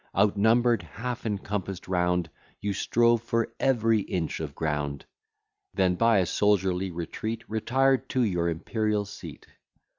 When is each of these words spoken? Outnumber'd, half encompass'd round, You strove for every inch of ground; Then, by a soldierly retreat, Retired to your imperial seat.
Outnumber'd, 0.17 0.81
half 0.81 1.27
encompass'd 1.27 1.87
round, 1.87 2.31
You 2.59 2.73
strove 2.73 3.21
for 3.21 3.53
every 3.59 3.99
inch 3.99 4.39
of 4.39 4.55
ground; 4.55 5.05
Then, 5.75 5.93
by 5.93 6.17
a 6.17 6.25
soldierly 6.25 6.89
retreat, 6.89 7.43
Retired 7.47 8.09
to 8.09 8.23
your 8.23 8.49
imperial 8.49 9.05
seat. 9.05 9.45